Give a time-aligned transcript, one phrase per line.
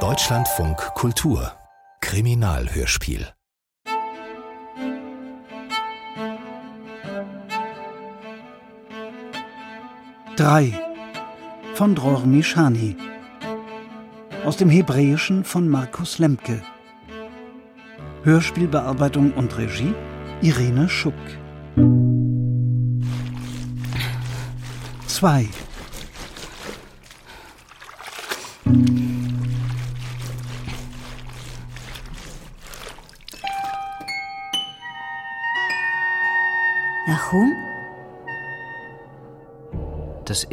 [0.00, 1.50] Deutschlandfunk Kultur.
[2.02, 3.26] Kriminalhörspiel.
[10.36, 10.78] Drei
[11.72, 12.98] von Dror Mishani
[14.44, 16.60] aus dem Hebräischen von Markus Lemke.
[18.24, 19.94] Hörspielbearbeitung und Regie
[20.42, 21.14] Irene Schuck.
[25.06, 25.48] 2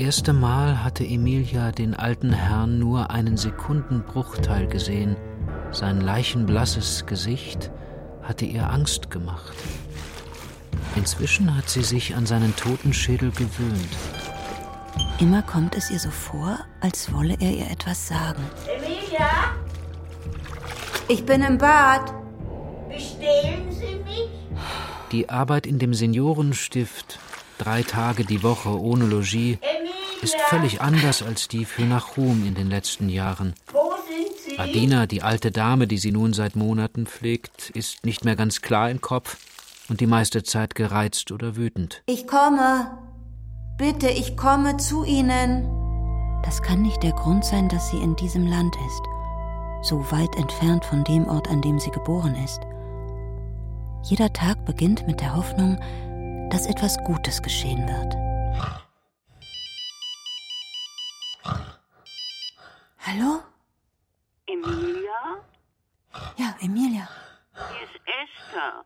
[0.04, 5.16] erste Mal hatte Emilia den alten Herrn nur einen Sekundenbruchteil gesehen.
[5.72, 7.72] Sein leichenblasses Gesicht
[8.22, 9.54] hatte ihr Angst gemacht.
[10.98, 13.88] Inzwischen hat sie sich an seinen Totenschädel gewöhnt.
[15.20, 18.44] Immer kommt es ihr so vor, als wolle er ihr etwas sagen.
[18.68, 19.30] Emilia,
[21.08, 22.14] Ich bin im Bad.
[22.90, 24.30] bestehlen Sie mich?
[25.12, 27.20] Die Arbeit in dem Seniorenstift,
[27.58, 29.73] drei Tage die Woche ohne Logis, Emilia,
[30.24, 33.54] ist völlig anders als die für Nachum in den letzten Jahren.
[33.72, 34.58] wo sind Sie?
[34.58, 38.90] Adina, die alte Dame, die sie nun seit Monaten pflegt, ist nicht mehr ganz klar
[38.90, 39.38] im Kopf
[39.90, 42.02] und die meiste Zeit gereizt oder wütend.
[42.06, 42.98] Ich komme.
[43.78, 45.68] Bitte, ich komme zu Ihnen.
[46.44, 49.04] Das kann nicht der Grund sein, dass sie in diesem Land ist.
[49.82, 52.62] So weit entfernt von dem Ort, an dem sie geboren ist.
[54.04, 55.80] Jeder Tag beginnt mit der Hoffnung,
[56.50, 58.23] dass etwas Gutes geschehen wird.
[63.06, 63.42] Hallo?
[64.48, 65.44] Emilia?
[66.38, 67.10] Ja, Emilia.
[67.52, 68.86] Hier ist Esther.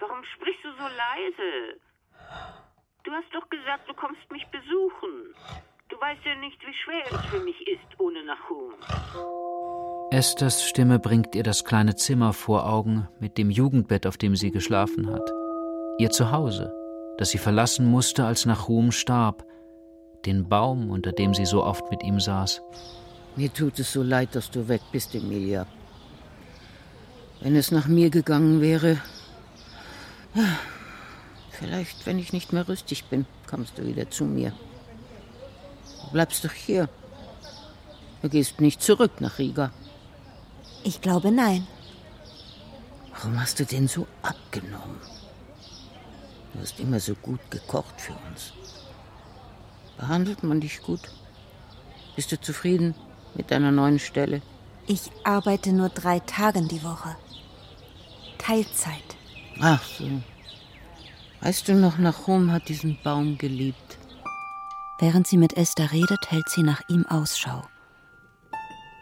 [0.00, 1.80] Warum sprichst du so leise?
[3.04, 5.34] Du hast doch gesagt, du kommst mich besuchen.
[5.88, 8.74] Du weißt ja nicht, wie schwer es für mich ist ohne Nachum.
[10.10, 14.50] Esthers Stimme bringt ihr das kleine Zimmer vor Augen mit dem Jugendbett, auf dem sie
[14.50, 15.32] geschlafen hat.
[15.96, 16.70] Ihr Zuhause,
[17.16, 19.46] das sie verlassen musste, als Nachum starb.
[20.26, 22.60] Den Baum, unter dem sie so oft mit ihm saß.
[23.34, 25.66] Mir tut es so leid, dass du weg bist, Emilia.
[27.40, 28.98] Wenn es nach mir gegangen wäre.
[30.34, 30.58] Ja,
[31.50, 34.52] vielleicht, wenn ich nicht mehr rüstig bin, kommst du wieder zu mir.
[36.04, 36.88] Du bleibst doch hier.
[38.20, 39.72] Du gehst nicht zurück nach Riga.
[40.84, 41.66] Ich glaube nein.
[43.12, 45.00] Warum hast du denn so abgenommen?
[46.52, 48.52] Du hast immer so gut gekocht für uns.
[49.96, 51.00] Behandelt man dich gut?
[52.14, 52.94] Bist du zufrieden
[53.34, 54.42] mit deiner neuen Stelle?
[54.86, 57.16] Ich arbeite nur drei Tage die Woche.
[58.38, 59.16] Teilzeit.
[59.60, 60.08] Ach so.
[61.40, 63.98] Weißt du noch, Nachum hat diesen Baum geliebt.
[64.98, 67.62] Während sie mit Esther redet, hält sie nach ihm Ausschau.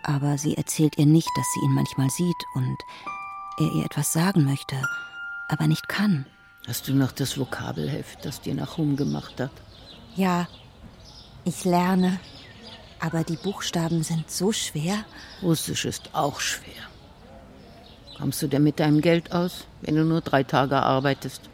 [0.02, 2.76] Aber sie erzählt ihr nicht, dass sie ihn manchmal sieht und
[3.58, 4.76] er ihr etwas sagen möchte,
[5.48, 6.24] aber nicht kann.
[6.66, 9.50] Hast du noch das Vokabelheft, das dir Nachum gemacht hat?
[10.16, 10.48] Ja,
[11.44, 12.18] ich lerne,
[13.00, 15.04] aber die Buchstaben sind so schwer.
[15.42, 16.90] Russisch ist auch schwer.
[18.18, 21.48] Kommst du denn mit deinem Geld aus, wenn du nur drei Tage arbeitest?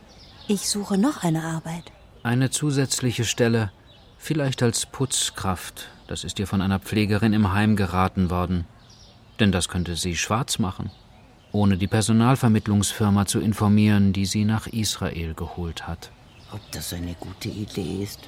[0.49, 1.85] Ich suche noch eine Arbeit.
[2.25, 3.71] Eine zusätzliche Stelle,
[4.19, 8.65] vielleicht als Putzkraft, das ist ihr von einer Pflegerin im Heim geraten worden.
[9.39, 10.91] Denn das könnte sie schwarz machen,
[11.53, 16.11] ohne die Personalvermittlungsfirma zu informieren, die sie nach Israel geholt hat.
[16.53, 18.21] Ob das eine gute Idee ist?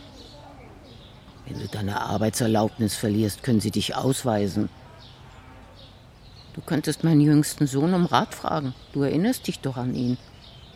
[1.48, 4.68] Wenn du deine Arbeitserlaubnis verlierst, können sie dich ausweisen.
[6.54, 8.74] Du könntest meinen jüngsten Sohn um Rat fragen.
[8.92, 10.18] Du erinnerst dich doch an ihn.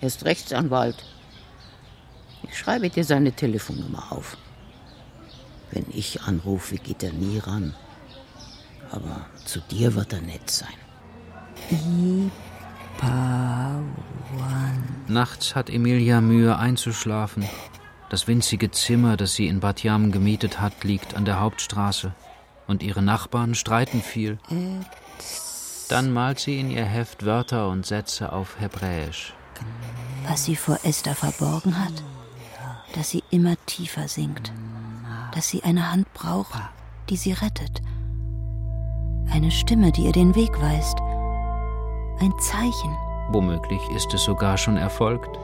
[0.00, 0.97] Er ist Rechtsanwalt.
[2.44, 4.37] Ich schreibe dir seine Telefonnummer auf.
[5.71, 7.75] Wenn ich anrufe, geht er nie ran.
[8.91, 10.69] Aber zu dir wird er nett sein.
[15.09, 17.44] Nachts hat Emilia Mühe einzuschlafen.
[18.12, 22.12] Das winzige Zimmer, das sie in Bat Yam gemietet hat, liegt an der Hauptstraße.
[22.67, 24.39] Und ihre Nachbarn streiten viel.
[25.89, 29.33] Dann malt sie in ihr Heft Wörter und Sätze auf Hebräisch.
[30.28, 32.04] Was sie vor Esther verborgen hat,
[32.95, 34.53] dass sie immer tiefer sinkt,
[35.34, 36.60] dass sie eine Hand braucht,
[37.09, 37.81] die sie rettet,
[39.31, 40.98] eine Stimme, die ihr den Weg weist,
[42.21, 42.95] ein Zeichen.
[43.31, 45.39] Womöglich ist es sogar schon erfolgt.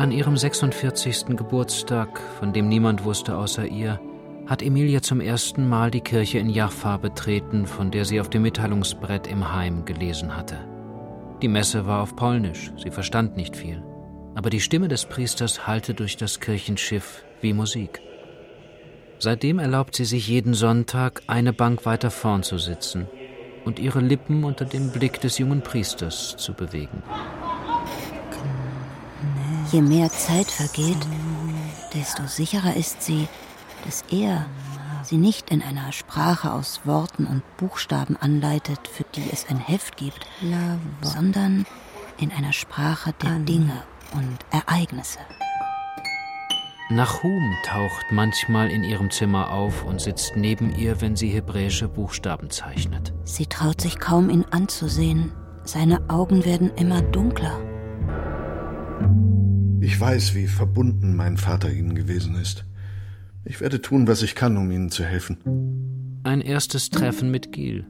[0.00, 1.36] An ihrem 46.
[1.36, 4.00] Geburtstag, von dem niemand wusste außer ihr,
[4.46, 8.40] hat Emilia zum ersten Mal die Kirche in Jaffa betreten, von der sie auf dem
[8.40, 10.56] Mitteilungsbrett im Heim gelesen hatte.
[11.42, 13.84] Die Messe war auf Polnisch, sie verstand nicht viel,
[14.34, 18.00] aber die Stimme des Priesters hallte durch das Kirchenschiff wie Musik.
[19.18, 23.06] Seitdem erlaubt sie sich jeden Sonntag, eine Bank weiter vorn zu sitzen
[23.66, 27.02] und ihre Lippen unter dem Blick des jungen Priesters zu bewegen.
[29.72, 30.98] Je mehr Zeit vergeht,
[31.94, 33.28] desto sicherer ist sie,
[33.84, 34.46] dass er
[35.04, 39.96] sie nicht in einer Sprache aus Worten und Buchstaben anleitet, für die es ein Heft
[39.96, 40.26] gibt,
[41.02, 41.66] sondern
[42.18, 43.82] in einer Sprache der Dinge
[44.12, 45.20] und Ereignisse.
[46.88, 52.50] Nahum taucht manchmal in ihrem Zimmer auf und sitzt neben ihr, wenn sie hebräische Buchstaben
[52.50, 53.12] zeichnet.
[53.22, 55.32] Sie traut sich kaum, ihn anzusehen.
[55.62, 57.69] Seine Augen werden immer dunkler.
[59.90, 62.64] Ich weiß, wie verbunden mein Vater Ihnen gewesen ist.
[63.44, 66.20] Ich werde tun, was ich kann, um Ihnen zu helfen.
[66.22, 67.84] Ein erstes Treffen mit Gil.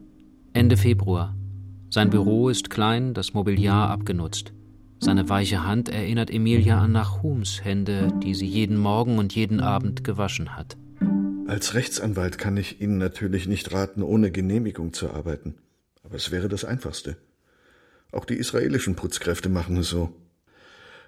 [0.51, 1.37] Ende Februar.
[1.91, 4.51] Sein Büro ist klein, das Mobiliar abgenutzt.
[4.99, 10.03] Seine weiche Hand erinnert Emilia an Nachums Hände, die sie jeden Morgen und jeden Abend
[10.03, 10.77] gewaschen hat.
[11.45, 15.53] Als Rechtsanwalt kann ich Ihnen natürlich nicht raten, ohne Genehmigung zu arbeiten.
[16.01, 17.17] Aber es wäre das Einfachste.
[18.11, 20.15] Auch die israelischen Putzkräfte machen es so.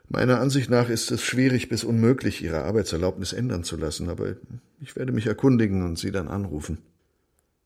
[0.10, 4.36] Meiner Ansicht nach ist es schwierig bis unmöglich, Ihre Arbeitserlaubnis ändern zu lassen, aber
[4.80, 6.80] ich werde mich erkundigen und Sie dann anrufen.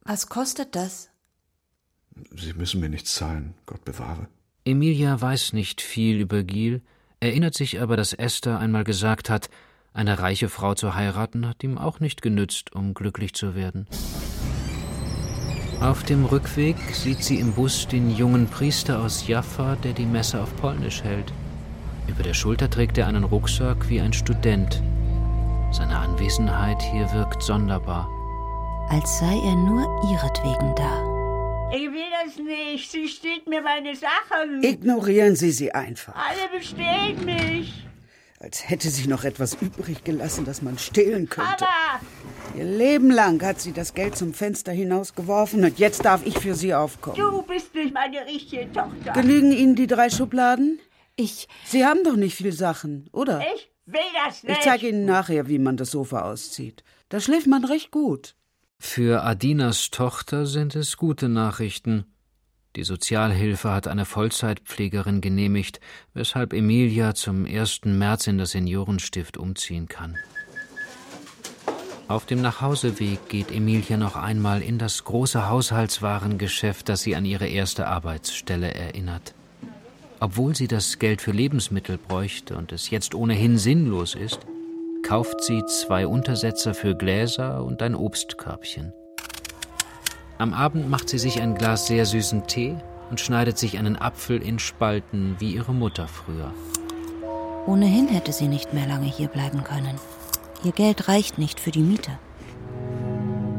[0.04, 1.10] Was kostet das?
[2.36, 4.28] Sie müssen mir nichts zahlen, Gott bewahre.
[4.66, 6.82] Emilia weiß nicht viel über Gil,
[7.20, 9.50] erinnert sich aber, dass Esther einmal gesagt hat,
[9.94, 13.88] eine reiche Frau zu heiraten hat ihm auch nicht genützt, um glücklich zu werden.
[15.82, 20.42] Auf dem Rückweg sieht sie im Bus den jungen Priester aus Jaffa, der die Messe
[20.42, 21.34] auf Polnisch hält.
[22.08, 24.82] Über der Schulter trägt er einen Rucksack wie ein Student.
[25.72, 28.10] Seine Anwesenheit hier wirkt sonderbar.
[28.90, 31.04] Als sei er nur ihretwegen da.
[31.76, 32.90] Ich will das nicht.
[32.90, 34.64] Sie stiehlt mir meine Sachen.
[34.64, 36.16] Ignorieren Sie sie einfach.
[36.16, 37.84] Alle bestehlen mich.
[38.40, 41.66] Als hätte sie noch etwas übrig gelassen, das man stehlen könnte.
[41.66, 42.00] Aber
[42.56, 46.56] Ihr Leben lang hat sie das Geld zum Fenster hinausgeworfen und jetzt darf ich für
[46.56, 47.18] sie aufkommen.
[47.18, 49.14] du bist nicht meine richtige Tochter.
[49.14, 50.80] Genügen Ihnen die drei Schubladen?
[51.18, 51.48] Ich.
[51.66, 53.42] Sie haben doch nicht viel Sachen, oder?
[53.56, 54.56] Ich will das nicht.
[54.56, 56.84] Ich zeige Ihnen nachher, wie man das Sofa auszieht.
[57.10, 58.36] Da schläft man recht gut.
[58.78, 62.06] Für Adinas Tochter sind es gute Nachrichten.
[62.76, 65.80] Die Sozialhilfe hat eine Vollzeitpflegerin genehmigt,
[66.14, 67.86] weshalb Emilia zum 1.
[67.86, 70.16] März in das Seniorenstift umziehen kann.
[72.08, 77.48] Auf dem Nachhauseweg geht Emilia noch einmal in das große Haushaltswarengeschäft, das sie an ihre
[77.48, 79.34] erste Arbeitsstelle erinnert.
[80.20, 84.40] Obwohl sie das Geld für Lebensmittel bräuchte und es jetzt ohnehin sinnlos ist,
[85.04, 88.94] kauft sie zwei Untersetzer für Gläser und ein Obstkörbchen.
[90.40, 92.76] Am Abend macht sie sich ein Glas sehr süßen Tee
[93.10, 96.52] und schneidet sich einen Apfel in Spalten wie ihre Mutter früher.
[97.68, 99.96] Ohnehin hätte sie nicht mehr lange hier bleiben können.
[100.64, 102.12] Ihr Geld reicht nicht für die Miete.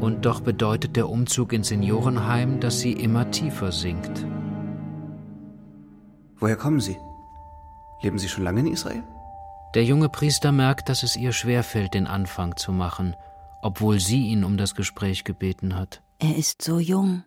[0.01, 4.25] Und doch bedeutet der Umzug ins Seniorenheim, dass sie immer tiefer sinkt.
[6.39, 6.97] Woher kommen Sie?
[8.01, 9.03] Leben Sie schon lange in Israel?
[9.75, 13.15] Der junge Priester merkt, dass es ihr schwerfällt, den Anfang zu machen,
[13.61, 16.01] obwohl sie ihn um das Gespräch gebeten hat.
[16.17, 17.23] Er ist so jung.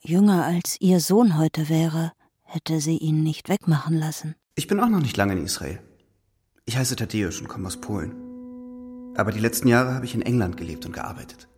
[0.00, 2.12] Jünger als ihr Sohn heute wäre,
[2.42, 4.34] hätte sie ihn nicht wegmachen lassen.
[4.54, 5.80] Ich bin auch noch nicht lange in Israel.
[6.64, 8.14] Ich heiße Tadeusz und komme aus Polen.
[9.16, 11.48] Aber die letzten Jahre habe ich in England gelebt und gearbeitet.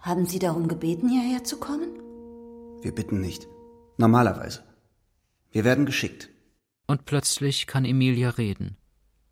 [0.00, 1.88] Haben Sie darum gebeten, hierher zu kommen?
[2.82, 3.46] Wir bitten nicht.
[3.96, 4.62] Normalerweise.
[5.50, 6.28] Wir werden geschickt.
[6.86, 8.76] Und plötzlich kann Emilia reden.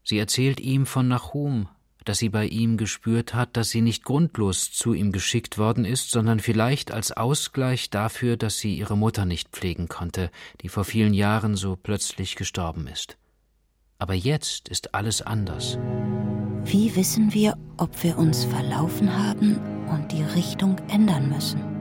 [0.02, 1.68] Sie erzählt ihm von Nachum,
[2.04, 6.10] dass sie bei ihm gespürt hat, dass sie nicht grundlos zu ihm geschickt worden ist,
[6.10, 10.30] sondern vielleicht als Ausgleich dafür, dass sie ihre Mutter nicht pflegen konnte,
[10.62, 13.18] die vor vielen Jahren so plötzlich gestorben ist.
[13.98, 15.78] Aber jetzt ist alles anders.
[16.64, 19.56] Wie wissen wir, ob wir uns verlaufen haben
[19.88, 21.77] und die Richtung ändern müssen?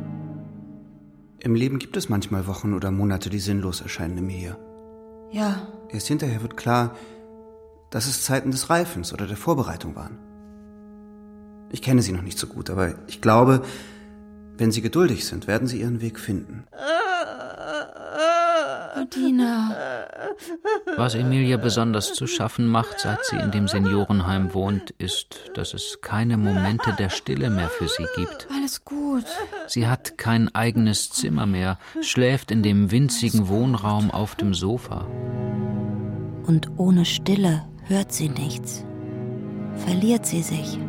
[1.39, 4.57] Im Leben gibt es manchmal Wochen oder Monate, die sinnlos erscheinen, Emilia.
[5.31, 6.95] Ja, Erst hinterher wird klar,
[7.89, 10.19] dass es Zeiten des Reifens oder der Vorbereitung waren.
[11.71, 13.61] Ich kenne Sie noch nicht so gut, aber ich glaube,
[14.57, 16.65] wenn Sie geduldig sind, werden Sie Ihren Weg finden.
[18.97, 19.75] Adina.
[20.95, 25.99] Was Emilia besonders zu schaffen macht, seit sie in dem Seniorenheim wohnt, ist, dass es
[26.01, 28.47] keine Momente der Stille mehr für sie gibt.
[28.53, 29.25] Alles gut.
[29.67, 35.05] Sie hat kein eigenes Zimmer mehr, schläft in dem winzigen Wohnraum auf dem Sofa.
[36.45, 38.83] Und ohne Stille hört sie nichts.
[39.75, 40.79] Verliert sie sich.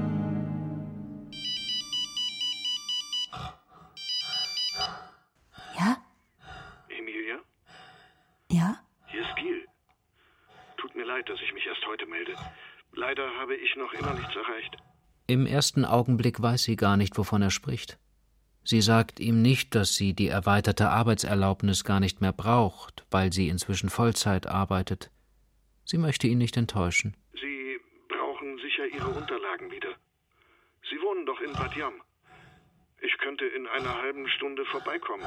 [11.09, 12.35] Leid, dass ich mich erst heute melde.
[12.93, 14.77] Leider habe ich noch immer nichts erreicht.
[15.27, 17.99] Im ersten Augenblick weiß sie gar nicht, wovon er spricht.
[18.65, 23.49] Sie sagt ihm nicht, dass sie die erweiterte Arbeitserlaubnis gar nicht mehr braucht, weil sie
[23.49, 25.11] inzwischen Vollzeit arbeitet.
[25.85, 27.17] Sie möchte ihn nicht enttäuschen.
[27.33, 29.93] Sie brauchen sicher Ihre Unterlagen wieder.
[30.91, 31.95] Sie wohnen doch in Bad Yam.
[33.01, 35.27] Ich könnte in einer halben Stunde vorbeikommen.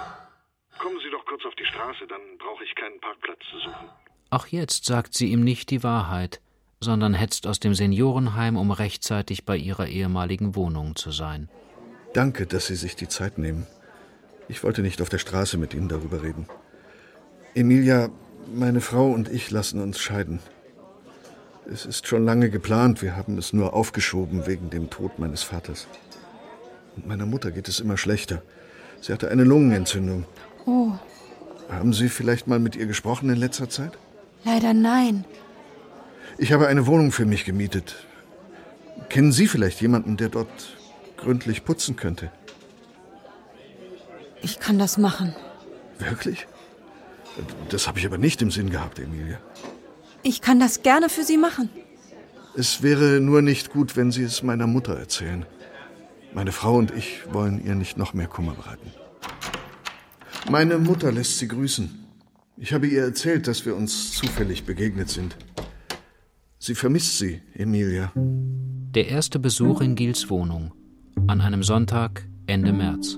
[0.78, 3.90] Kommen Sie doch kurz auf die Straße, dann brauche ich keinen Parkplatz zu suchen.
[4.32, 6.40] Auch jetzt sagt sie ihm nicht die Wahrheit,
[6.80, 11.50] sondern hetzt aus dem Seniorenheim, um rechtzeitig bei ihrer ehemaligen Wohnung zu sein.
[12.14, 13.68] Danke, dass Sie sich die Zeit nehmen.
[14.48, 16.48] Ich wollte nicht auf der Straße mit Ihnen darüber reden.
[17.56, 18.10] Emilia,
[18.54, 20.40] meine Frau und ich lassen uns scheiden.
[21.70, 25.88] Es ist schon lange geplant, wir haben es nur aufgeschoben wegen dem Tod meines Vaters.
[26.96, 28.42] Und meiner Mutter geht es immer schlechter.
[29.02, 30.26] Sie hatte eine Lungenentzündung.
[30.66, 30.94] Oh,
[31.70, 33.98] Haben Sie vielleicht mal mit ihr gesprochen in letzter Zeit?
[34.44, 35.26] Leider nein.
[36.38, 38.08] Ich habe eine Wohnung für mich gemietet.
[39.10, 40.78] Kennen Sie vielleicht jemanden, der dort
[41.18, 42.32] gründlich putzen könnte?
[44.42, 45.36] Ich kann das machen.
[46.00, 46.48] Wirklich?
[47.70, 49.38] Das habe ich aber nicht im Sinn gehabt, Emilia.
[50.24, 51.70] Ich kann das gerne für Sie machen.
[52.56, 55.46] Es wäre nur nicht gut, wenn Sie es meiner Mutter erzählen.
[56.34, 58.92] Meine Frau und ich wollen ihr nicht noch mehr Kummer bereiten.
[60.50, 62.01] Meine Mutter lässt Sie grüßen.
[62.58, 65.36] Ich habe ihr erzählt, dass wir uns zufällig begegnet sind.
[66.60, 68.12] Sie vermisst Sie, Emilia.
[68.16, 70.74] Der erste Besuch in Gils Wohnung.
[71.28, 73.18] An einem Sonntag Ende März.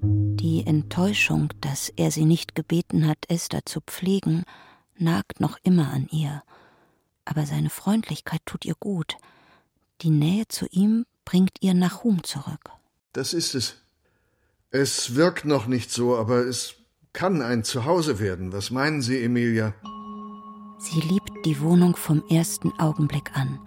[0.00, 4.44] Die Enttäuschung, dass er sie nicht gebeten hat, Esther zu pflegen,
[4.96, 6.42] nagt noch immer an ihr.
[7.24, 9.16] Aber seine Freundlichkeit tut ihr gut.
[10.00, 12.70] Die Nähe zu ihm bringt ihr Nachum zurück.
[13.12, 13.76] Das ist es.
[14.70, 16.77] Es wirkt noch nicht so, aber es
[17.18, 18.52] kann ein Zuhause werden.
[18.52, 19.74] Was meinen Sie, Emilia?
[20.78, 23.58] Sie liebt die Wohnung vom ersten Augenblick an,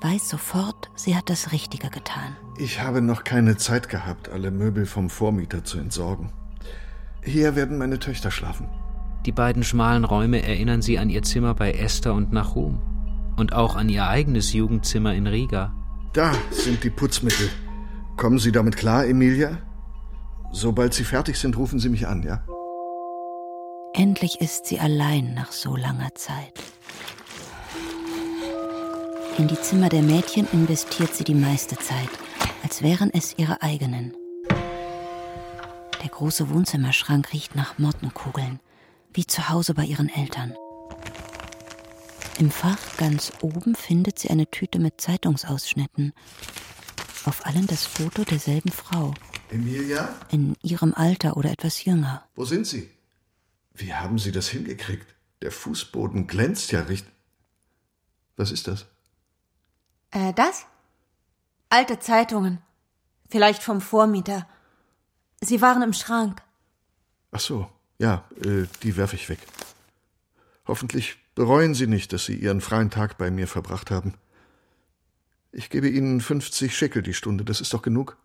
[0.00, 2.38] weiß sofort, sie hat das Richtige getan.
[2.56, 6.32] Ich habe noch keine Zeit gehabt, alle Möbel vom Vormieter zu entsorgen.
[7.22, 8.70] Hier werden meine Töchter schlafen.
[9.26, 12.80] Die beiden schmalen Räume erinnern sie an ihr Zimmer bei Esther und Nachum.
[13.36, 15.74] Und auch an ihr eigenes Jugendzimmer in Riga.
[16.14, 17.50] Da sind die Putzmittel.
[18.16, 19.58] Kommen Sie damit klar, Emilia?
[20.50, 22.42] Sobald Sie fertig sind, rufen Sie mich an, ja?
[23.96, 26.52] Endlich ist sie allein nach so langer Zeit.
[29.38, 32.08] In die Zimmer der Mädchen investiert sie die meiste Zeit,
[32.64, 34.12] als wären es ihre eigenen.
[36.02, 38.58] Der große Wohnzimmerschrank riecht nach Mottenkugeln,
[39.12, 40.56] wie zu Hause bei ihren Eltern.
[42.40, 46.12] Im Fach ganz oben findet sie eine Tüte mit Zeitungsausschnitten.
[47.26, 49.14] Auf allen das Foto derselben Frau,
[49.50, 50.16] Emilia?
[50.32, 52.24] in ihrem Alter oder etwas jünger.
[52.34, 52.90] Wo sind Sie?
[53.74, 55.14] Wie haben Sie das hingekriegt?
[55.42, 57.12] Der Fußboden glänzt ja richtig.
[58.36, 58.86] Was ist das?
[60.10, 60.64] Äh, das?
[61.68, 62.58] Alte Zeitungen.
[63.28, 64.48] Vielleicht vom Vormieter.
[65.40, 66.40] Sie waren im Schrank.
[67.32, 69.40] Ach so, ja, äh, die werfe ich weg.
[70.66, 74.14] Hoffentlich bereuen Sie nicht, dass Sie Ihren freien Tag bei mir verbracht haben.
[75.52, 78.16] Ich gebe Ihnen 50 Scheckel die Stunde, das ist doch genug.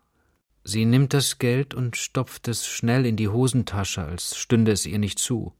[0.64, 4.98] Sie nimmt das Geld und stopft es schnell in die Hosentasche, als stünde es ihr
[4.98, 5.54] nicht zu.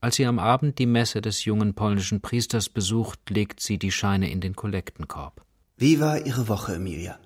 [0.00, 4.30] Als sie am Abend die Messe des jungen polnischen Priesters besucht, legt sie die Scheine
[4.30, 5.44] in den Kollektenkorb.
[5.78, 7.18] Wie war Ihre Woche, Emilia?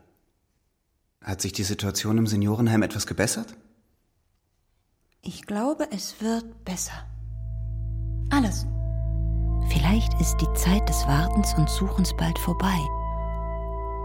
[1.21, 3.57] Hat sich die Situation im Seniorenheim etwas gebessert?
[5.23, 7.05] Ich glaube, es wird besser.
[8.31, 8.67] Alles.
[9.71, 12.79] Vielleicht ist die Zeit des Wartens und Suchens bald vorbei.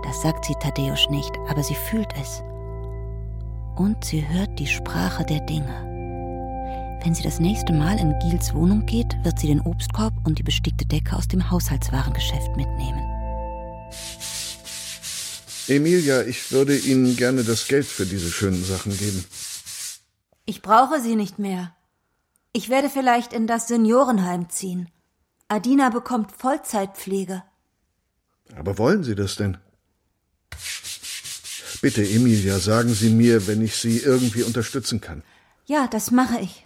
[0.03, 2.43] Das sagt sie Tadeusz nicht, aber sie fühlt es.
[3.75, 6.99] Und sie hört die Sprache der Dinge.
[7.03, 10.43] Wenn sie das nächste Mal in Giels Wohnung geht, wird sie den Obstkorb und die
[10.43, 13.01] bestickte Decke aus dem Haushaltswarengeschäft mitnehmen.
[15.67, 19.25] Emilia, ich würde Ihnen gerne das Geld für diese schönen Sachen geben.
[20.45, 21.73] Ich brauche sie nicht mehr.
[22.51, 24.89] Ich werde vielleicht in das Seniorenheim ziehen.
[25.47, 27.43] Adina bekommt Vollzeitpflege.
[28.55, 29.57] Aber wollen Sie das denn?
[31.83, 35.21] Bitte, Emilia, sagen Sie mir, wenn ich Sie irgendwie unterstützen kann.
[35.65, 36.65] Ja, das mache ich.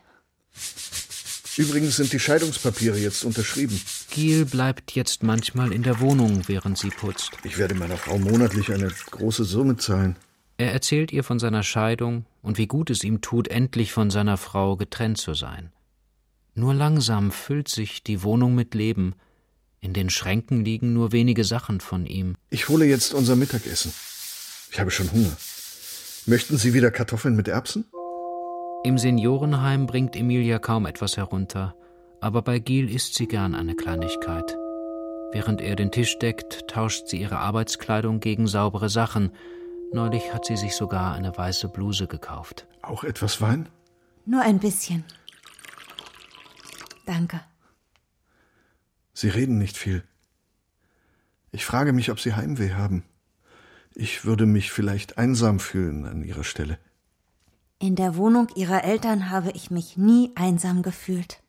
[1.57, 3.81] Übrigens sind die Scheidungspapiere jetzt unterschrieben.
[4.11, 7.31] Giel bleibt jetzt manchmal in der Wohnung, während sie putzt.
[7.43, 10.17] Ich werde meiner Frau monatlich eine große Summe zahlen.
[10.57, 14.37] Er erzählt ihr von seiner Scheidung und wie gut es ihm tut, endlich von seiner
[14.37, 15.71] Frau getrennt zu sein.
[16.53, 19.15] Nur langsam füllt sich die Wohnung mit Leben.
[19.79, 22.35] In den Schränken liegen nur wenige Sachen von ihm.
[22.51, 23.91] Ich hole jetzt unser Mittagessen.
[24.71, 25.35] Ich habe schon Hunger.
[26.25, 27.85] Möchten Sie wieder Kartoffeln mit Erbsen?
[28.83, 31.75] Im Seniorenheim bringt Emilia kaum etwas herunter,
[32.21, 34.57] aber bei Giel isst sie gern eine Kleinigkeit.
[35.31, 39.31] Während er den Tisch deckt, tauscht sie ihre Arbeitskleidung gegen saubere Sachen.
[39.91, 42.67] Neulich hat sie sich sogar eine weiße Bluse gekauft.
[42.81, 43.67] Auch etwas Wein?
[44.25, 45.03] Nur ein bisschen.
[47.05, 47.39] Danke.
[49.13, 50.03] Sie reden nicht viel.
[51.51, 53.03] Ich frage mich, ob Sie Heimweh haben.
[53.99, 56.77] Ich würde mich vielleicht einsam fühlen an Ihrer Stelle.
[57.79, 61.41] In der Wohnung Ihrer Eltern habe ich mich nie einsam gefühlt.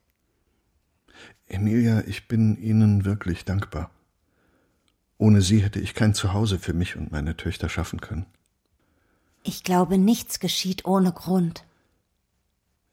[1.45, 3.91] Emilia, ich bin Ihnen wirklich dankbar.
[5.19, 8.25] Ohne Sie hätte ich kein Zuhause für mich und meine Töchter schaffen können.
[9.43, 11.65] Ich glaube, nichts geschieht ohne Grund.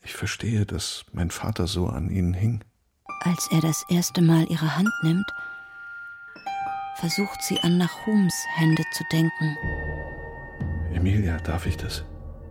[0.04, 2.62] Ich verstehe, dass mein Vater so an Ihnen hing.
[3.20, 5.32] Als er das erste Mal ihre Hand nimmt,
[6.96, 9.56] versucht sie an Nahums Hände zu denken.
[10.92, 12.04] Emilia, darf ich das?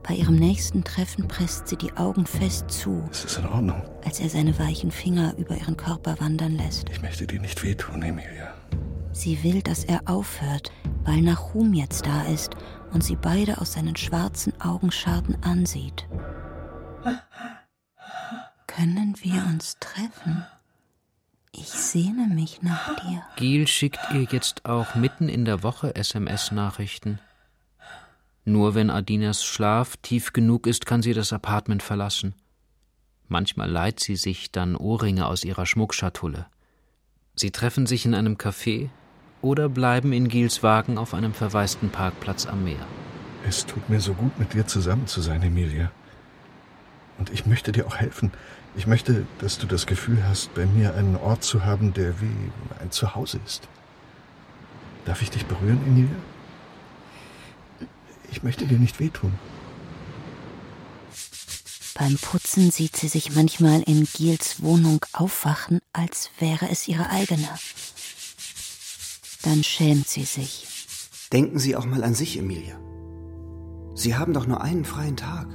[0.08, 3.04] Bei ihrem nächsten Treffen presst sie die Augen fest zu.
[3.10, 3.82] Es ist in Ordnung.
[4.04, 6.90] Als er seine weichen Finger über ihren Körper wandern lässt.
[6.92, 8.54] Ich möchte dir nicht wehtun, Emilia.
[9.14, 10.72] Sie will, dass er aufhört,
[11.04, 12.56] weil Nahum jetzt da ist
[12.92, 16.08] und sie beide aus seinen schwarzen Augenscharten ansieht.
[18.68, 20.46] Können wir uns treffen?
[21.66, 23.24] Ich sehne mich nach dir.
[23.38, 27.18] Gil schickt ihr jetzt auch mitten in der Woche SMS-Nachrichten.
[28.44, 32.36] Nur wenn Adinas Schlaf tief genug ist, kann sie das Apartment verlassen.
[33.28, 36.46] Manchmal leiht sie sich dann Ohrringe aus ihrer Schmuckschatulle.
[37.34, 38.90] Sie treffen sich in einem Café
[39.42, 42.86] oder bleiben in Gils Wagen auf einem verwaisten Parkplatz am Meer.
[43.44, 45.92] Es tut mir so gut, mit dir zusammen zu sein, Emilia.
[47.18, 48.32] Und ich möchte dir auch helfen.
[48.78, 52.52] Ich möchte, dass du das Gefühl hast, bei mir einen Ort zu haben, der wie
[52.82, 53.68] ein Zuhause ist.
[55.06, 56.16] Darf ich dich berühren, Emilia?
[58.32, 59.34] Ich möchte dir nicht wehtun.
[61.98, 67.48] Beim Putzen sieht sie sich manchmal in Giels Wohnung aufwachen, als wäre es ihre eigene.
[69.44, 70.68] Dann schämt sie sich.
[71.32, 72.78] Denken Sie auch mal an sich, Emilia.
[73.94, 75.48] Sie haben doch nur einen freien Tag.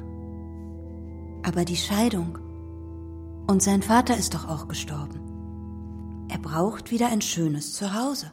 [1.43, 2.39] Aber die Scheidung.
[3.51, 6.29] Und sein Vater ist doch auch gestorben.
[6.31, 8.33] Er braucht wieder ein schönes Zuhause.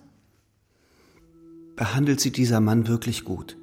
[1.76, 3.58] Behandelt Sie dieser Mann wirklich gut?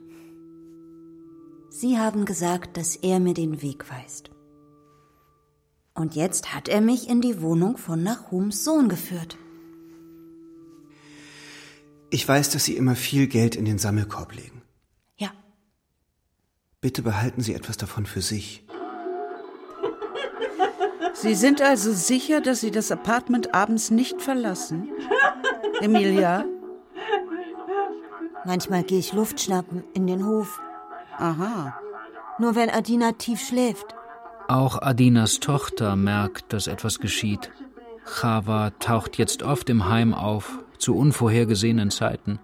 [1.70, 4.32] Sie haben gesagt, dass er mir den Weg weist.
[5.94, 9.38] Und jetzt hat er mich in die Wohnung von Nahums Sohn geführt.
[12.10, 14.62] Ich weiß, dass Sie immer viel Geld in den Sammelkorb legen.
[15.16, 15.30] Ja.
[16.80, 18.63] Bitte behalten Sie etwas davon für sich.
[21.14, 24.88] Sie sind also sicher, dass Sie das Apartment abends nicht verlassen?
[25.80, 26.44] Emilia?
[28.44, 30.60] Manchmal gehe ich Luft schnappen in den Hof.
[31.16, 31.78] Aha.
[32.38, 33.94] Nur wenn Adina tief schläft.
[34.48, 37.50] Auch Adinas Tochter merkt, dass etwas geschieht.
[38.04, 42.38] Chava taucht jetzt oft im Heim auf, zu unvorhergesehenen Zeiten.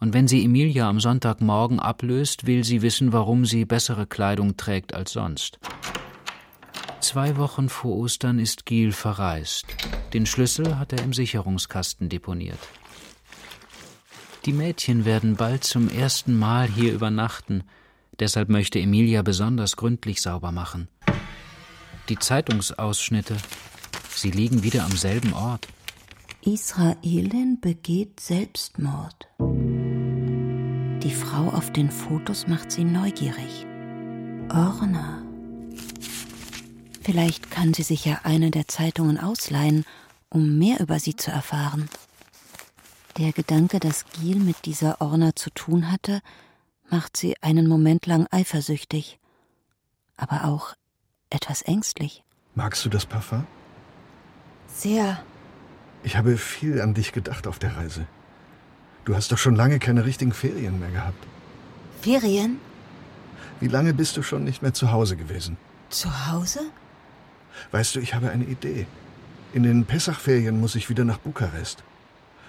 [0.00, 4.94] Und wenn sie Emilia am Sonntagmorgen ablöst, will sie wissen, warum sie bessere Kleidung trägt
[4.94, 5.58] als sonst.
[7.06, 9.66] Zwei Wochen vor Ostern ist Giel verreist.
[10.12, 12.58] Den Schlüssel hat er im Sicherungskasten deponiert.
[14.44, 17.62] Die Mädchen werden bald zum ersten Mal hier übernachten,
[18.18, 20.88] deshalb möchte Emilia besonders gründlich sauber machen.
[22.08, 23.36] Die Zeitungsausschnitte,
[24.12, 25.68] sie liegen wieder am selben Ort.
[26.42, 29.28] Israelin begeht Selbstmord.
[29.38, 33.64] Die Frau auf den Fotos macht sie neugierig.
[34.50, 35.25] Orna.
[37.06, 39.84] Vielleicht kann sie sich ja eine der Zeitungen ausleihen,
[40.28, 41.88] um mehr über sie zu erfahren.
[43.16, 46.20] Der Gedanke, dass Giel mit dieser Orna zu tun hatte,
[46.90, 49.20] macht sie einen Moment lang eifersüchtig,
[50.16, 50.74] aber auch
[51.30, 52.24] etwas ängstlich.
[52.56, 53.46] Magst du das Parfum?
[54.66, 55.22] Sehr.
[56.02, 58.08] Ich habe viel an dich gedacht auf der Reise.
[59.04, 61.24] Du hast doch schon lange keine richtigen Ferien mehr gehabt.
[62.00, 62.58] Ferien?
[63.60, 65.56] Wie lange bist du schon nicht mehr zu Hause gewesen?
[65.88, 66.62] Zu Hause?
[67.70, 68.86] Weißt du, ich habe eine Idee.
[69.52, 71.82] In den Pessachferien muss ich wieder nach Bukarest.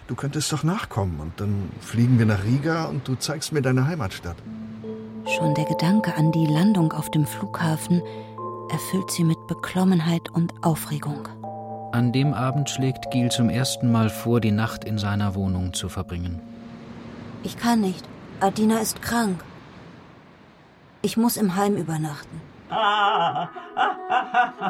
[0.07, 3.87] Du könntest doch nachkommen und dann fliegen wir nach Riga und du zeigst mir deine
[3.87, 4.37] Heimatstadt.
[5.25, 8.01] Schon der Gedanke an die Landung auf dem Flughafen
[8.69, 11.27] erfüllt sie mit Beklommenheit und Aufregung.
[11.91, 15.89] An dem Abend schlägt Giel zum ersten Mal vor, die Nacht in seiner Wohnung zu
[15.89, 16.41] verbringen.
[17.43, 18.05] Ich kann nicht.
[18.39, 19.43] Adina ist krank.
[21.01, 22.41] Ich muss im Heim übernachten.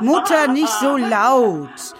[0.02, 1.96] Mutter, nicht so laut.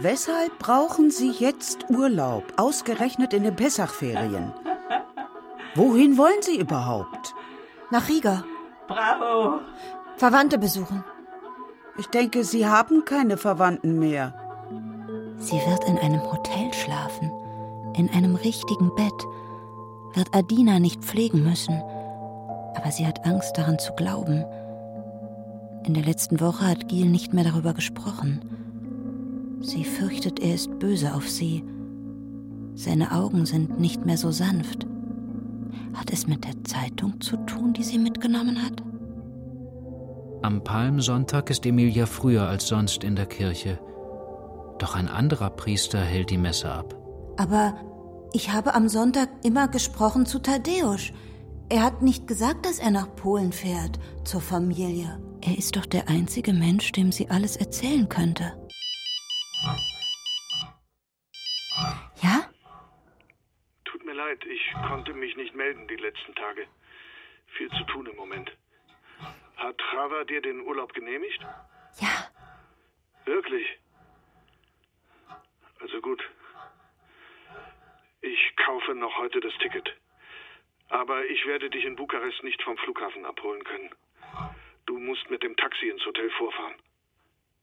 [0.00, 4.52] Weshalb brauchen Sie jetzt Urlaub, ausgerechnet in den Pessachferien?
[5.74, 7.34] Wohin wollen Sie überhaupt?
[7.90, 8.44] Nach Riga.
[8.88, 9.60] Bravo.
[10.16, 11.04] Verwandte besuchen.
[11.98, 14.34] Ich denke, Sie haben keine Verwandten mehr.
[15.36, 17.30] Sie wird in einem Hotel schlafen,
[17.94, 19.26] In einem richtigen Bett
[20.14, 21.82] wird Adina nicht pflegen müssen,
[22.74, 24.44] aber sie hat Angst daran zu glauben.
[25.84, 28.40] In der letzten Woche hat Gil nicht mehr darüber gesprochen.
[29.60, 31.64] Sie fürchtet, er ist böse auf sie.
[32.74, 34.86] Seine Augen sind nicht mehr so sanft.
[35.94, 38.82] Hat es mit der Zeitung zu tun, die sie mitgenommen hat?
[40.42, 43.78] Am Palmsonntag ist Emilia früher als sonst in der Kirche.
[44.78, 46.96] Doch ein anderer Priester hält die Messe ab.
[47.36, 47.74] Aber
[48.32, 51.12] ich habe am Sonntag immer gesprochen zu Tadeusz.
[51.68, 55.20] Er hat nicht gesagt, dass er nach Polen fährt, zur Familie.
[55.42, 58.52] Er ist doch der einzige Mensch, dem sie alles erzählen könnte.
[62.22, 62.50] Ja?
[63.84, 66.66] Tut mir leid, ich konnte mich nicht melden die letzten Tage.
[67.56, 68.50] Viel zu tun im Moment.
[69.56, 71.40] Hat Trava dir den Urlaub genehmigt?
[72.00, 72.28] Ja.
[73.24, 73.66] Wirklich?
[75.80, 76.22] Also gut.
[78.20, 79.88] Ich kaufe noch heute das Ticket.
[80.90, 83.90] Aber ich werde dich in Bukarest nicht vom Flughafen abholen können.
[84.90, 86.74] Du musst mit dem Taxi ins Hotel vorfahren.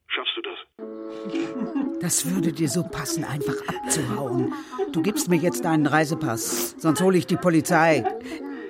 [0.06, 2.00] Schaffst du das?
[2.00, 4.54] Das würde dir so passen, einfach abzuhauen.
[4.92, 8.02] Du gibst mir jetzt deinen Reisepass, sonst hole ich die Polizei.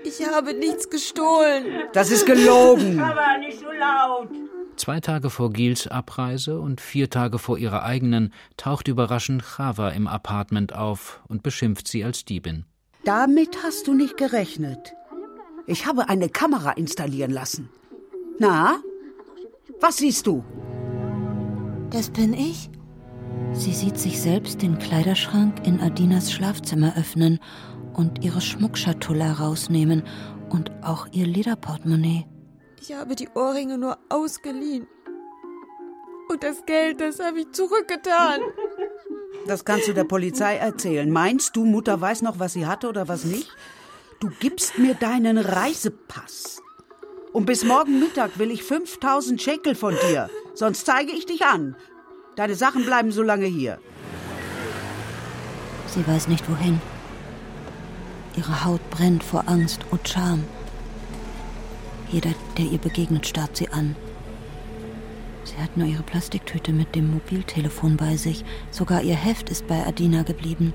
[0.03, 1.85] Ich habe nichts gestohlen.
[1.93, 2.99] Das ist gelogen.
[2.99, 4.29] Aber nicht so laut.
[4.75, 10.09] Zwei Tage vor Gils Abreise und vier Tage vor ihrer eigenen taucht überraschend Chava im
[10.09, 12.65] Apartment auf und beschimpft sie als Diebin.
[13.05, 14.95] Damit hast du nicht gerechnet.
[15.69, 17.71] Ich habe eine Kamera installieren lassen.
[18.39, 18.81] Na,
[19.81, 20.45] was siehst du?
[21.91, 22.71] Das bin ich.
[23.53, 27.41] Sie sieht sich selbst den Kleiderschrank in Adinas Schlafzimmer öffnen
[27.95, 30.05] und ihre Schmuckschatulle herausnehmen
[30.51, 32.27] und auch ihr Lederportemonnaie.
[32.81, 34.87] Ich habe die Ohrringe nur ausgeliehen.
[36.29, 38.41] Und das Geld, das habe ich zurückgetan.
[39.47, 41.11] Das kannst du der Polizei erzählen.
[41.11, 43.49] Meinst du, Mutter weiß noch, was sie hatte oder was nicht?
[44.21, 46.58] Du gibst mir deinen Reisepass.
[47.39, 50.29] Und bis morgen Mittag will ich 5000 Shekel von dir.
[50.55, 51.77] Sonst zeige ich dich an.
[52.35, 53.79] Deine Sachen bleiben so lange hier.
[55.87, 56.81] Sie weiß nicht wohin.
[58.37, 60.43] Ihre Haut brennt vor Angst und Scham.
[62.11, 63.95] Jeder, der ihr begegnet, starrt sie an.
[65.45, 68.45] Sie hat nur ihre Plastiktüte mit dem Mobiltelefon bei sich.
[68.73, 70.73] Sogar ihr Heft ist bei Adina geblieben.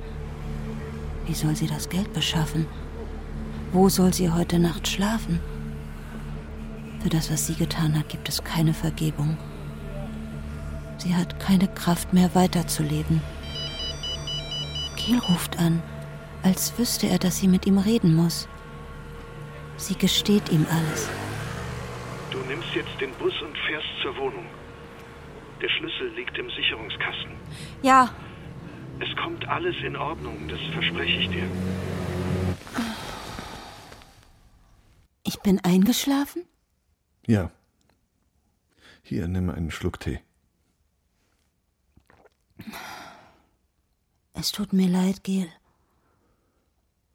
[1.28, 2.68] Wie soll sie das Geld beschaffen?
[3.74, 5.42] Wo soll sie heute Nacht schlafen?
[7.04, 9.38] Für das, was sie getan hat, gibt es keine Vergebung.
[10.98, 13.22] Sie hat keine Kraft mehr weiterzuleben.
[14.96, 15.84] Kiel ruft an,
[16.44, 18.48] als wüsste er, dass sie mit ihm reden muss.
[19.76, 21.10] Sie gesteht ihm alles.
[22.32, 24.46] Du nimmst jetzt den Bus und fährst zur Wohnung.
[25.62, 27.32] Der Schlüssel liegt im Sicherungskasten.
[27.82, 28.12] Ja.
[29.02, 31.48] Es kommt alles in Ordnung, das verspreche ich dir.
[35.26, 36.44] Ich bin eingeschlafen?
[37.26, 37.52] Ja.
[39.02, 40.22] Hier, nimm einen Schluck Tee.
[44.34, 45.50] Es tut mir leid, Gil.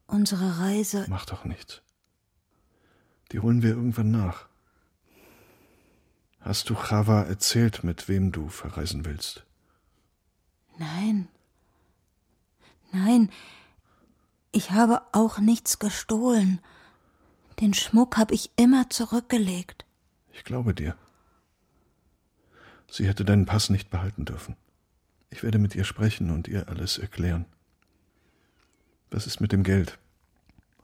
[0.06, 1.06] Unsere Reise.
[1.08, 1.82] Mach doch nichts.
[3.32, 4.48] Die holen wir irgendwann nach.
[6.40, 9.44] Hast du Chava erzählt, mit wem du verreisen willst?
[10.78, 11.28] Nein.
[12.92, 13.30] Nein.
[14.52, 16.60] Ich habe auch nichts gestohlen.
[17.60, 19.84] Den Schmuck habe ich immer zurückgelegt.
[20.38, 20.94] Ich glaube dir.
[22.88, 24.56] Sie hätte deinen Pass nicht behalten dürfen.
[25.30, 27.44] Ich werde mit ihr sprechen und ihr alles erklären.
[29.10, 29.98] Was ist mit dem Geld?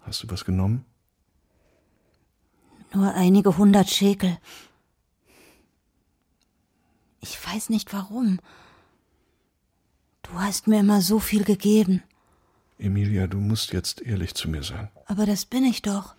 [0.03, 0.85] Hast du was genommen?
[2.93, 4.37] Nur einige hundert Schekel.
[7.21, 8.41] Ich weiß nicht warum.
[10.23, 12.03] Du hast mir immer so viel gegeben.
[12.79, 14.89] Emilia, du musst jetzt ehrlich zu mir sein.
[15.07, 16.17] Aber das bin ich doch.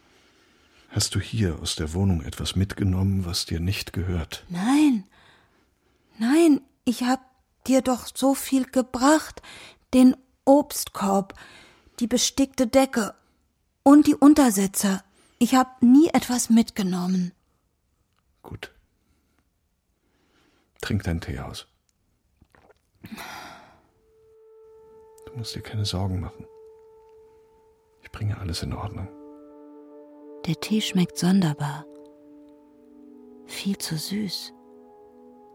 [0.90, 4.46] Hast du hier aus der Wohnung etwas mitgenommen, was dir nicht gehört?
[4.50, 5.04] Nein.
[6.18, 7.22] Nein, ich hab
[7.68, 9.42] dir doch so viel gebracht.
[9.94, 11.34] Den Obstkorb,
[12.00, 13.14] die bestickte Decke
[13.84, 15.04] und die Untersetzer.
[15.40, 17.34] Ich hab nie etwas mitgenommen.
[18.42, 18.72] Gut.
[20.82, 21.68] Trink deinen Tee aus.
[25.26, 26.46] Du musst dir keine Sorgen machen.
[28.02, 29.10] Ich bringe alles in Ordnung.
[30.48, 31.86] Der Tee schmeckt sonderbar.
[33.48, 34.54] Viel zu süß.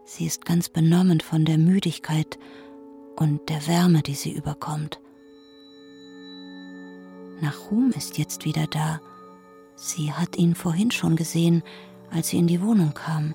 [0.03, 2.37] Sie ist ganz benommen von der Müdigkeit
[3.15, 4.99] und der Wärme, die sie überkommt.
[7.39, 8.99] Nachum ist jetzt wieder da.
[9.75, 11.63] Sie hat ihn vorhin schon gesehen,
[12.09, 13.33] als sie in die Wohnung kam.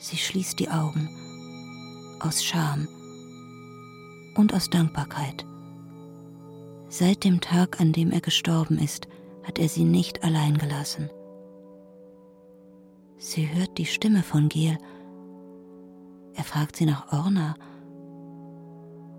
[0.00, 1.08] Sie schließt die Augen.
[2.18, 2.88] Aus Scham
[4.34, 5.46] und aus Dankbarkeit.
[6.88, 9.06] Seit dem Tag, an dem er gestorben ist,
[9.44, 11.10] hat er sie nicht allein gelassen.
[13.18, 14.76] Sie hört die Stimme von Giel.
[16.34, 17.54] Er fragt sie nach Orna,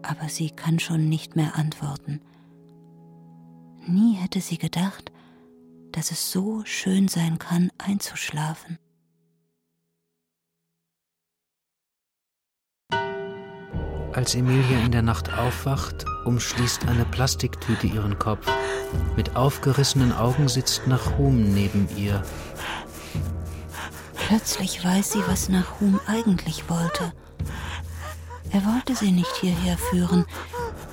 [0.02, 2.22] aber sie kann schon nicht mehr antworten.
[3.88, 5.12] Nie hätte sie gedacht,
[5.92, 8.78] dass es so schön sein kann, einzuschlafen.
[14.16, 18.50] Als Emilia in der Nacht aufwacht, umschließt eine Plastiktüte ihren Kopf.
[19.18, 22.24] Mit aufgerissenen Augen sitzt Nachum neben ihr.
[24.14, 27.12] Plötzlich weiß sie, was Nachum eigentlich wollte.
[28.52, 30.26] Er wollte sie nicht hierher führen.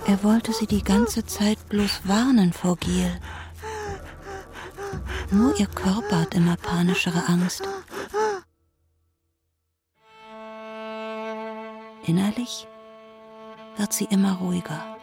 [0.08, 3.20] Er wollte sie die ganze Zeit bloß warnen vor Giel.
[5.30, 7.62] Nur ihr Körper hat immer panischere Angst.
[12.04, 12.66] Innerlich
[13.76, 14.96] wird sie immer ruhiger.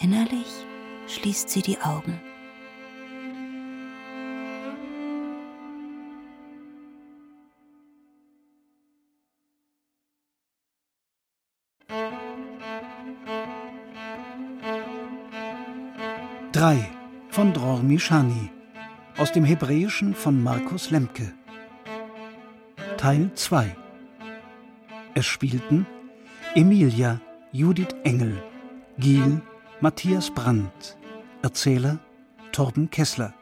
[0.00, 0.66] Innerlich
[1.06, 2.20] schließt sie die Augen.
[16.52, 16.88] Drei
[17.28, 18.50] von Dror Mishani
[19.18, 21.34] aus dem Hebräischen von Markus Lemke.
[22.96, 23.76] Teil 2
[25.14, 25.86] Es spielten
[26.56, 27.20] Emilia
[27.52, 28.42] Judith Engel,
[28.96, 29.42] Giel
[29.82, 30.96] Matthias Brandt,
[31.42, 31.98] Erzähler
[32.50, 33.34] Torben Kessler.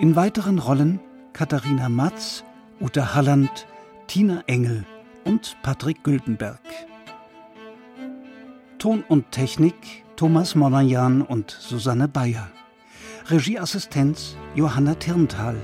[0.00, 0.98] In weiteren Rollen
[1.32, 2.42] Katharina Matz,
[2.80, 3.68] Uta Halland,
[4.08, 4.84] Tina Engel
[5.24, 6.58] und Patrick Güldenberg.
[8.80, 12.50] Ton und Technik Thomas Monajan und Susanne Bayer.
[13.30, 15.56] Regieassistenz Johanna Tirntal.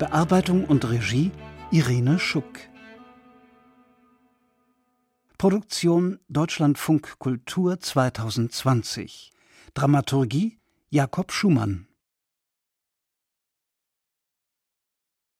[0.00, 1.30] Bearbeitung und Regie
[1.70, 2.67] Irene Schuck.
[5.38, 9.30] Produktion Deutschlandfunk Kultur 2020.
[9.72, 10.58] Dramaturgie
[10.90, 11.87] Jakob Schumann.